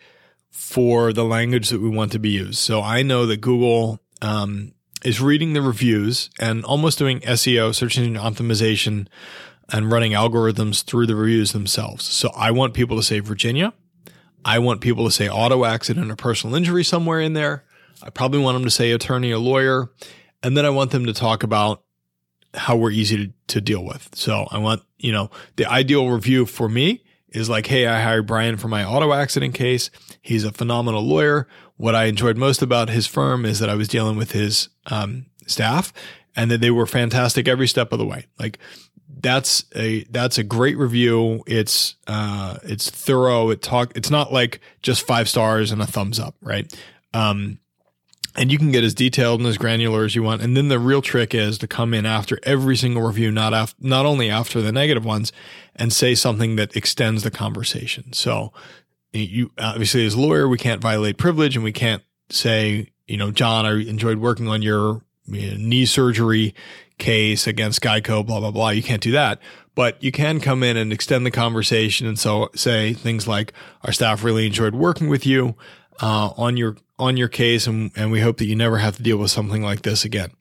for 0.52 1.14
the 1.14 1.24
language 1.24 1.70
that 1.70 1.82
we 1.82 1.90
want 1.90 2.12
to 2.12 2.20
be 2.20 2.30
used. 2.30 2.60
So 2.60 2.82
I 2.82 3.02
know 3.02 3.26
that 3.26 3.42
Google 3.42 4.02
um, 4.22 4.74
is 5.04 5.22
reading 5.22 5.54
the 5.54 5.62
reviews 5.62 6.30
and 6.40 6.66
almost 6.66 6.98
doing 6.98 7.22
SEO, 7.22 7.74
search 7.74 7.98
engine 7.98 8.16
optimization, 8.16 9.08
and 9.70 9.92
running 9.92 10.14
algorithms 10.14 10.84
through 10.84 11.08
the 11.08 11.16
reviews 11.16 11.52
themselves. 11.52 12.06
So 12.06 12.30
I 12.36 12.52
want 12.52 12.74
people 12.74 12.98
to 12.98 13.04
say 13.04 13.20
Virginia. 13.20 13.74
I 14.44 14.60
want 14.60 14.82
people 14.82 15.06
to 15.06 15.12
say 15.12 15.30
auto 15.30 15.66
accident 15.66 16.10
or 16.10 16.16
personal 16.16 16.56
injury 16.56 16.84
somewhere 16.84 17.20
in 17.20 17.34
there. 17.34 17.66
I 18.02 18.10
probably 18.10 18.40
want 18.40 18.56
them 18.56 18.64
to 18.64 18.72
say 18.72 18.92
attorney 18.92 19.32
or 19.32 19.40
lawyer. 19.40 19.92
And 20.42 20.56
then 20.56 20.66
I 20.66 20.70
want 20.70 20.92
them 20.92 21.06
to 21.06 21.14
talk 21.14 21.44
about 21.44 21.84
how 22.54 22.76
we're 22.76 22.92
easy 22.92 23.28
to, 23.28 23.34
to 23.48 23.62
deal 23.62 23.84
with. 23.84 24.10
So 24.14 24.48
I 24.52 24.58
want, 24.58 24.84
you 24.98 25.12
know, 25.12 25.30
the 25.56 25.66
ideal 25.66 26.10
review 26.10 26.46
for 26.46 26.70
me 26.70 27.04
is 27.30 27.50
like, 27.50 27.68
Hey, 27.68 27.88
I 27.88 28.02
hired 28.02 28.26
Brian 28.28 28.58
for 28.58 28.68
my 28.68 28.84
auto 28.84 29.14
accident 29.14 29.54
case. 29.54 29.90
He's 30.22 30.44
a 30.44 30.52
phenomenal 30.52 31.02
lawyer. 31.02 31.48
What 31.76 31.96
I 31.96 32.06
enjoyed 32.06 32.38
most 32.38 32.62
about 32.62 32.90
his 32.90 33.06
firm 33.06 33.46
is 33.46 33.60
that 33.60 33.70
I 33.70 33.76
was 33.76 33.88
dealing 33.88 34.18
with 34.18 34.32
his, 34.32 34.70
um, 34.88 35.28
staff 35.46 35.94
and 36.36 36.52
that 36.52 36.62
they 36.62 36.72
were 36.72 36.86
fantastic 36.86 37.48
every 37.48 37.68
step 37.68 37.92
of 37.92 38.00
the 38.00 38.06
way. 38.06 38.26
Like 38.40 38.60
that's 39.20 39.66
a, 39.76 40.04
that's 40.06 40.38
a 40.38 40.44
great 40.44 40.78
review. 40.78 41.44
It's, 41.48 41.96
uh, 42.08 42.58
it's 42.64 42.90
thorough. 42.90 43.50
It 43.50 43.62
talk, 43.62 43.92
it's 43.96 44.10
not 44.10 44.34
like 44.34 44.60
just 44.82 45.06
five 45.06 45.30
stars 45.30 45.72
and 45.72 45.82
a 45.82 45.88
thumbs 45.88 46.20
up, 46.20 46.36
right? 46.42 46.72
Um, 47.14 47.60
and 48.38 48.52
you 48.52 48.60
can 48.60 48.72
get 48.72 48.84
as 48.84 48.94
detailed 48.94 49.40
and 49.40 49.50
as 49.50 49.58
granular 49.58 50.06
as 50.06 50.16
you 50.16 50.22
want. 50.22 50.44
And 50.44 50.56
then 50.56 50.68
the 50.68 50.80
real 50.80 51.02
trick 51.02 51.34
is 51.34 51.58
to 51.58 51.68
come 51.68 51.94
in 51.94 52.06
after 52.06 52.40
every 52.44 52.78
single 52.78 53.02
review, 53.02 53.32
not 53.32 53.54
af- 53.54 53.76
not 53.80 54.06
only 54.06 54.30
after 54.30 54.62
the 54.62 54.72
negative 54.72 55.04
ones, 55.04 55.34
and 55.76 55.92
say 55.92 56.14
something 56.14 56.56
that 56.56 56.76
extends 56.76 57.24
the 57.24 57.32
conversation. 57.32 58.14
So 58.14 58.54
you 59.12 59.52
obviously 59.58 60.06
as 60.06 60.14
a 60.14 60.22
lawyer, 60.22 60.48
we 60.48 60.58
can't 60.58 60.82
violate 60.82 61.18
privilege 61.18 61.56
and 61.56 61.64
we 61.64 61.72
can't 61.72 62.04
say, 62.30 62.92
you 63.08 63.18
know, 63.18 63.32
John, 63.32 63.66
I 63.66 63.82
enjoyed 63.82 64.20
working 64.20 64.48
on 64.48 64.62
your 64.62 65.02
you 65.26 65.52
know, 65.52 65.58
knee 65.58 65.86
surgery 65.86 66.54
case 67.00 67.48
against 67.48 67.82
Geico, 67.82 68.26
blah, 68.26 68.40
blah, 68.40 68.52
blah. 68.52 68.70
You 68.70 68.84
can't 68.84 69.02
do 69.02 69.12
that. 69.12 69.40
But 69.76 70.02
you 70.04 70.12
can 70.12 70.40
come 70.40 70.64
in 70.64 70.78
and 70.78 70.92
extend 70.92 71.26
the 71.26 71.32
conversation 71.32 72.08
and 72.08 72.18
so 72.18 72.50
say 72.56 72.94
things 72.94 73.28
like, 73.28 73.54
our 73.84 73.92
staff 73.92 74.24
really 74.24 74.46
enjoyed 74.48 74.76
working 74.76 75.08
with 75.08 75.26
you 75.26 75.56
uh, 76.02 76.32
on 76.38 76.58
your 76.58 76.78
on 77.00 77.16
your 77.16 77.28
case, 77.28 77.68
and, 77.68 77.92
and 77.96 78.12
we 78.12 78.22
hope 78.22 78.38
that 78.38 78.46
you 78.46 78.56
never 78.56 78.78
have 78.80 78.98
to 78.98 79.04
deal 79.04 79.18
with 79.18 79.30
something 79.30 79.62
like 79.62 79.84
this 79.84 80.04
again. 80.04 80.32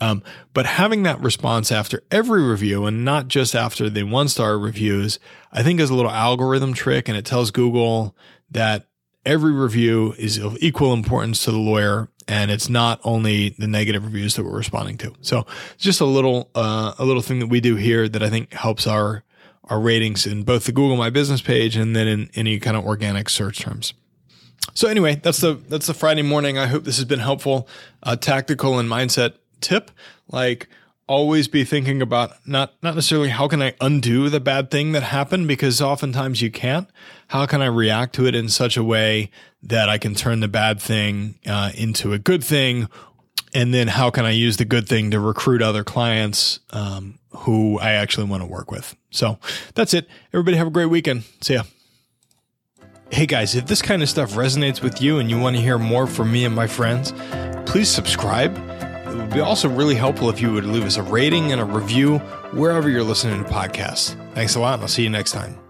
Um, 0.00 0.22
but 0.52 0.66
having 0.66 1.04
that 1.04 1.20
response 1.20 1.72
after 1.72 2.02
every 2.10 2.42
review, 2.42 2.84
and 2.84 3.04
not 3.04 3.28
just 3.28 3.54
after 3.54 3.88
the 3.88 4.02
one 4.02 4.28
star 4.28 4.58
reviews, 4.58 5.18
I 5.52 5.62
think 5.62 5.80
is 5.80 5.90
a 5.90 5.94
little 5.94 6.10
algorithm 6.10 6.74
trick, 6.74 7.08
and 7.08 7.16
it 7.16 7.24
tells 7.24 7.50
Google 7.50 8.14
that 8.50 8.86
every 9.24 9.52
review 9.52 10.14
is 10.18 10.38
of 10.38 10.56
equal 10.60 10.92
importance 10.92 11.44
to 11.44 11.50
the 11.50 11.58
lawyer 11.58 12.08
and 12.28 12.50
it's 12.50 12.68
not 12.68 13.00
only 13.04 13.50
the 13.50 13.66
negative 13.66 14.04
reviews 14.04 14.36
that 14.36 14.44
we're 14.44 14.56
responding 14.56 14.96
to. 14.98 15.14
So 15.20 15.46
it's 15.74 15.84
just 15.84 16.00
a 16.00 16.04
little, 16.04 16.50
uh, 16.54 16.94
a 16.98 17.04
little 17.04 17.22
thing 17.22 17.40
that 17.40 17.48
we 17.48 17.60
do 17.60 17.76
here 17.76 18.08
that 18.08 18.22
I 18.22 18.30
think 18.30 18.52
helps 18.52 18.86
our, 18.86 19.24
our 19.64 19.80
ratings 19.80 20.26
in 20.26 20.42
both 20.42 20.64
the 20.64 20.72
Google 20.72 20.96
My 20.96 21.10
Business 21.10 21.40
page 21.40 21.76
and 21.76 21.94
then 21.96 22.06
in 22.06 22.30
any 22.34 22.58
kind 22.58 22.76
of 22.76 22.84
organic 22.84 23.28
search 23.28 23.60
terms. 23.60 23.94
So 24.74 24.88
anyway, 24.88 25.20
that's 25.22 25.38
the 25.38 25.54
that's 25.54 25.86
the 25.86 25.94
Friday 25.94 26.22
morning. 26.22 26.58
I 26.58 26.66
hope 26.66 26.84
this 26.84 26.96
has 26.96 27.04
been 27.04 27.18
helpful. 27.18 27.68
A 28.02 28.16
tactical 28.16 28.78
and 28.78 28.88
mindset 28.88 29.34
tip, 29.60 29.90
like 30.28 30.68
always 31.06 31.48
be 31.48 31.64
thinking 31.64 32.00
about 32.00 32.32
not 32.46 32.72
not 32.82 32.94
necessarily 32.94 33.28
how 33.28 33.48
can 33.48 33.60
I 33.60 33.74
undo 33.80 34.28
the 34.28 34.40
bad 34.40 34.70
thing 34.70 34.92
that 34.92 35.02
happened 35.02 35.48
because 35.48 35.80
oftentimes 35.80 36.40
you 36.40 36.50
can't. 36.50 36.88
How 37.28 37.46
can 37.46 37.60
I 37.60 37.66
react 37.66 38.14
to 38.16 38.26
it 38.26 38.34
in 38.34 38.48
such 38.48 38.76
a 38.76 38.84
way 38.84 39.30
that 39.62 39.88
I 39.88 39.98
can 39.98 40.14
turn 40.14 40.40
the 40.40 40.48
bad 40.48 40.80
thing 40.80 41.38
uh, 41.46 41.72
into 41.74 42.12
a 42.12 42.18
good 42.18 42.42
thing, 42.42 42.88
and 43.54 43.74
then 43.74 43.88
how 43.88 44.10
can 44.10 44.24
I 44.24 44.30
use 44.30 44.56
the 44.56 44.64
good 44.64 44.88
thing 44.88 45.10
to 45.10 45.20
recruit 45.20 45.60
other 45.62 45.84
clients 45.84 46.60
um, 46.70 47.18
who 47.30 47.78
I 47.78 47.92
actually 47.92 48.26
want 48.26 48.42
to 48.42 48.48
work 48.48 48.70
with. 48.70 48.96
So 49.10 49.38
that's 49.74 49.94
it. 49.94 50.08
Everybody 50.32 50.56
have 50.56 50.66
a 50.66 50.70
great 50.70 50.86
weekend. 50.86 51.24
See 51.40 51.54
ya. 51.54 51.64
Hey 53.12 53.26
guys, 53.26 53.54
if 53.54 53.66
this 53.66 53.82
kind 53.82 54.02
of 54.02 54.08
stuff 54.08 54.32
resonates 54.32 54.82
with 54.82 55.02
you 55.02 55.18
and 55.18 55.28
you 55.28 55.38
want 55.38 55.54
to 55.54 55.60
hear 55.60 55.76
more 55.76 56.06
from 56.06 56.32
me 56.32 56.46
and 56.46 56.54
my 56.54 56.66
friends, 56.66 57.12
please 57.66 57.90
subscribe. 57.90 58.56
It 59.06 59.14
would 59.14 59.28
be 59.28 59.40
also 59.40 59.68
really 59.68 59.94
helpful 59.94 60.30
if 60.30 60.40
you 60.40 60.50
would 60.54 60.64
leave 60.64 60.84
us 60.84 60.96
a 60.96 61.02
rating 61.02 61.52
and 61.52 61.60
a 61.60 61.64
review 61.66 62.20
wherever 62.54 62.88
you're 62.88 63.02
listening 63.02 63.44
to 63.44 63.50
podcasts. 63.50 64.16
Thanks 64.32 64.54
a 64.54 64.60
lot, 64.60 64.74
and 64.74 64.82
I'll 64.84 64.88
see 64.88 65.02
you 65.02 65.10
next 65.10 65.32
time. 65.32 65.61